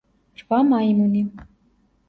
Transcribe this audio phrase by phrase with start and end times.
[0.41, 1.23] რვა მაიმუნი.